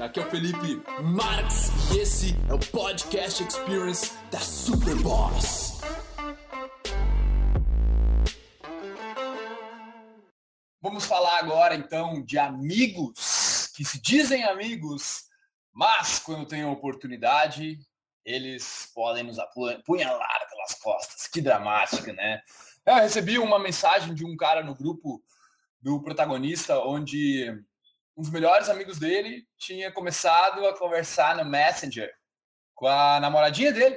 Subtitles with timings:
[0.00, 5.80] Aqui é o Felipe Marx e esse é o Podcast Experience da Superboss.
[10.80, 15.24] Vamos falar agora então de amigos que se dizem amigos,
[15.72, 17.76] mas quando têm a oportunidade,
[18.24, 21.26] eles podem nos apunhalar pelas costas.
[21.26, 22.40] Que dramática, né?
[22.86, 25.20] Eu recebi uma mensagem de um cara no grupo
[25.82, 27.52] do protagonista, onde
[28.18, 32.12] um dos melhores amigos dele tinha começado a conversar no Messenger
[32.74, 33.96] com a namoradinha dele.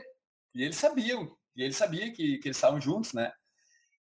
[0.54, 3.34] E eles sabiam, e ele sabia que, que eles estavam juntos, né?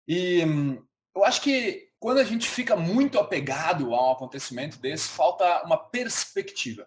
[0.07, 0.81] E hum,
[1.13, 5.77] eu acho que quando a gente fica muito apegado a um acontecimento desse, falta uma
[5.77, 6.85] perspectiva.
[6.85, 6.87] O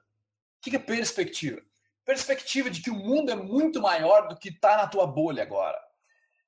[0.62, 1.62] que é perspectiva?
[2.06, 5.78] Perspectiva de que o mundo é muito maior do que está na tua bolha agora.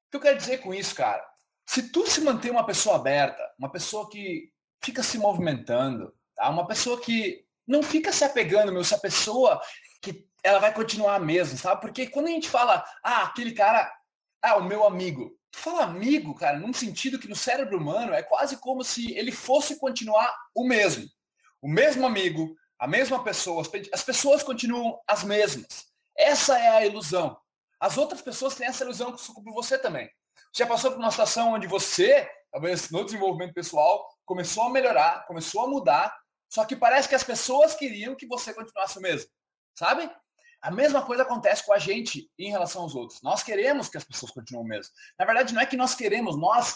[0.07, 1.25] O que eu quero dizer com isso, cara?
[1.65, 6.49] Se tu se mantém uma pessoa aberta, uma pessoa que fica se movimentando, tá?
[6.49, 9.61] uma pessoa que não fica se apegando, meu, se a pessoa
[10.01, 11.81] que ela vai continuar mesmo, sabe?
[11.81, 13.91] Porque quando a gente fala, ah, aquele cara,
[14.41, 15.37] ah, o meu amigo.
[15.51, 19.31] Tu fala amigo, cara, num sentido que no cérebro humano é quase como se ele
[19.31, 21.05] fosse continuar o mesmo.
[21.61, 23.61] O mesmo amigo, a mesma pessoa,
[23.93, 25.91] as pessoas continuam as mesmas.
[26.17, 27.37] Essa é a ilusão.
[27.79, 30.09] As outras pessoas têm essa ilusão sobre você também.
[30.55, 35.61] Já passou por uma situação onde você, talvez no desenvolvimento pessoal, começou a melhorar, começou
[35.61, 36.20] a mudar,
[36.51, 39.29] só que parece que as pessoas queriam que você continuasse o mesmo,
[39.73, 40.11] sabe?
[40.61, 43.21] A mesma coisa acontece com a gente em relação aos outros.
[43.21, 44.93] Nós queremos que as pessoas continuem o mesmo.
[45.17, 46.75] Na verdade, não é que nós queremos, nós,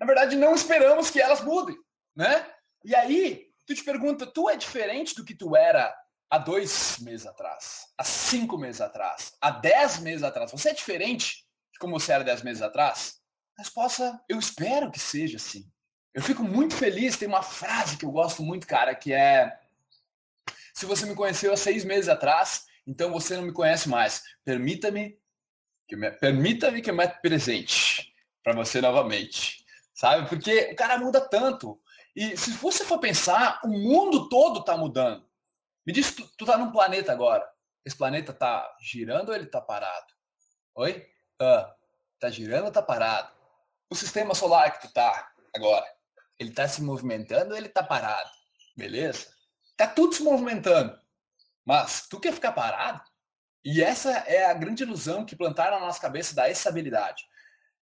[0.00, 1.76] na verdade, não esperamos que elas mudem,
[2.16, 2.50] né?
[2.84, 5.94] E aí, tu te pergunta, tu é diferente do que tu era
[6.30, 10.50] há dois meses atrás, há cinco meses atrás, há dez meses atrás.
[10.50, 11.46] Você é diferente
[11.78, 13.20] como você era dez meses atrás?
[13.58, 15.70] A resposta, eu espero que seja assim.
[16.14, 19.58] Eu fico muito feliz, tem uma frase que eu gosto muito, cara, que é
[20.74, 24.22] se você me conheceu há seis meses atrás, então você não me conhece mais.
[24.44, 25.18] Permita-me
[25.86, 29.64] que me, permita-me que eu meta presente para você novamente.
[29.94, 30.28] Sabe?
[30.28, 31.80] Porque o cara muda tanto.
[32.16, 35.26] E se você for pensar, o mundo todo está mudando.
[35.86, 37.46] Me diz, tu, tu tá num planeta agora.
[37.84, 40.12] Esse planeta tá girando ou ele tá parado?
[40.76, 41.06] Oi?
[41.40, 41.74] Ah,
[42.18, 43.32] tá girando ou tá parado?
[43.90, 45.84] O sistema solar que tu tá agora,
[46.42, 48.30] ele tá se movimentando ou ele tá parado?
[48.76, 49.28] Beleza?
[49.76, 50.98] Tá tudo se movimentando.
[51.64, 53.00] Mas tu quer ficar parado?
[53.64, 57.24] E essa é a grande ilusão que plantaram na nossa cabeça da estabilidade.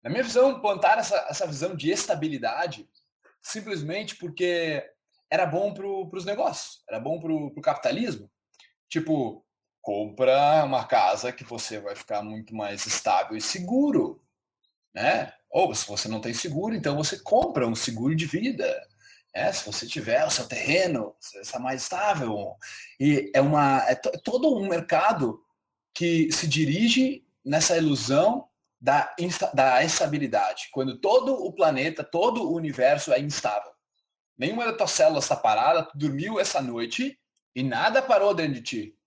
[0.01, 2.89] Na minha visão, plantar essa, essa visão de estabilidade
[3.41, 4.83] simplesmente porque
[5.29, 8.29] era bom para os negócios, era bom para o capitalismo.
[8.89, 9.45] Tipo,
[9.81, 14.21] compra uma casa que você vai ficar muito mais estável e seguro,
[14.93, 15.33] né?
[15.49, 18.65] Ou se você não tem seguro, então você compra um seguro de vida.
[19.33, 19.51] Né?
[19.53, 22.55] Se você tiver o seu terreno, você está mais estável.
[22.99, 25.41] E é, uma, é, é todo um mercado
[25.93, 28.47] que se dirige nessa ilusão
[28.79, 29.15] da,
[29.53, 33.71] da estabilidade, quando todo o planeta, todo o universo é instável.
[34.37, 37.19] Nenhuma das tuas células está parada, tu dormiu essa noite
[37.55, 38.99] e nada parou dentro de ti.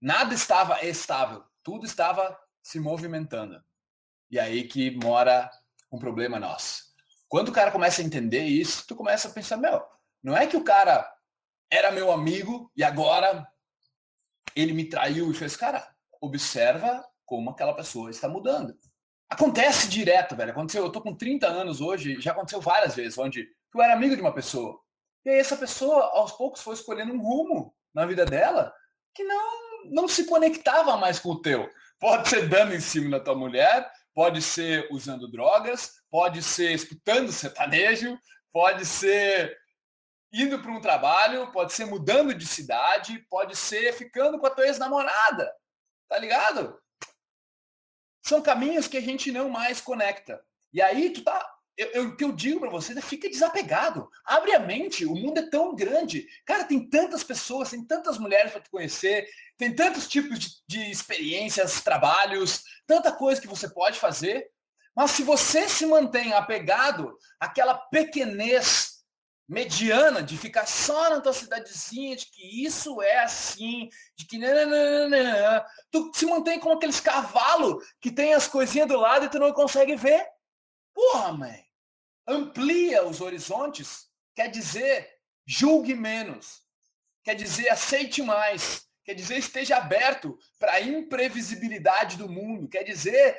[0.00, 3.60] Nada estava estável, tudo estava se movimentando.
[4.32, 5.50] E aí que mora
[5.92, 6.84] um problema nosso.
[7.28, 9.82] Quando o cara começa a entender isso, tu começa a pensar, meu,
[10.22, 11.06] não é que o cara
[11.70, 13.46] era meu amigo e agora
[14.56, 15.86] ele me traiu e fez, cara,
[16.18, 18.74] observa como aquela pessoa está mudando.
[19.28, 20.52] Acontece direto, velho.
[20.52, 24.16] Aconteceu, eu tô com 30 anos hoje, já aconteceu várias vezes, onde tu era amigo
[24.16, 24.80] de uma pessoa.
[25.24, 28.72] E aí essa pessoa, aos poucos, foi escolhendo um rumo na vida dela
[29.14, 31.68] que não não se conectava mais com o teu.
[31.98, 37.32] Pode ser dando em cima da tua mulher, pode ser usando drogas, pode ser escutando
[37.32, 38.18] sertanejo,
[38.52, 39.56] pode ser
[40.32, 44.66] indo para um trabalho, pode ser mudando de cidade, pode ser ficando com a tua
[44.66, 45.52] ex-namorada.
[46.08, 46.80] Tá ligado?
[48.22, 50.42] São caminhos que a gente não mais conecta.
[50.72, 54.08] E aí tu tá eu, eu, o que eu digo para você é fica desapegado.
[54.24, 56.26] Abre a mente, o mundo é tão grande.
[56.44, 59.26] Cara, tem tantas pessoas, tem tantas mulheres para te conhecer,
[59.56, 64.50] tem tantos tipos de, de experiências, trabalhos, tanta coisa que você pode fazer.
[64.94, 68.92] Mas se você se mantém apegado àquela pequenez
[69.48, 74.38] mediana de ficar só na tua cidadezinha, de que isso é assim, de que
[75.90, 79.52] tu se mantém como aqueles cavalos que tem as coisinhas do lado e tu não
[79.52, 80.26] consegue ver.
[80.94, 81.64] Porra, mãe.
[82.26, 85.10] Amplia os horizontes quer dizer
[85.46, 86.62] julgue menos.
[87.24, 88.86] Quer dizer aceite mais.
[89.04, 92.68] Quer dizer esteja aberto para a imprevisibilidade do mundo.
[92.68, 93.38] Quer dizer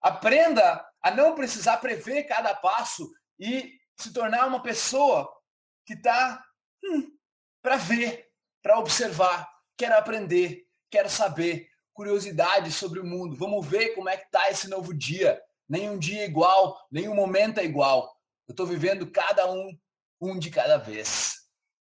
[0.00, 5.32] aprenda a não precisar prever cada passo e se tornar uma pessoa
[5.86, 6.44] que está
[6.84, 7.16] hum,
[7.62, 8.28] para ver,
[8.60, 13.36] para observar, quero aprender, quero saber, curiosidade sobre o mundo.
[13.36, 15.40] Vamos ver como é que tá esse novo dia.
[15.68, 18.14] Nenhum dia é igual, nenhum momento é igual.
[18.48, 19.76] Eu estou vivendo cada um,
[20.20, 21.36] um de cada vez.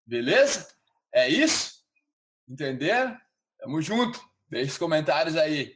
[0.05, 0.67] Beleza?
[1.13, 1.73] É isso?
[2.47, 3.17] Entenderam?
[3.59, 4.19] Tamo junto.
[4.49, 5.75] Deixe os comentários aí.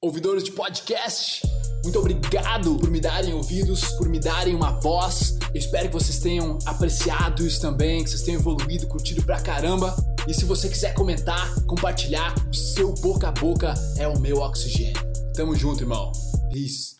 [0.00, 1.42] Ouvidores de podcast,
[1.82, 5.38] muito obrigado por me darem ouvidos, por me darem uma voz.
[5.54, 9.96] Eu espero que vocês tenham apreciado isso também, que vocês tenham evoluído, curtido pra caramba.
[10.26, 15.00] E se você quiser comentar, compartilhar, o seu boca a boca é o meu oxigênio.
[15.34, 16.12] Tamo junto, irmão.
[16.52, 16.97] Peace.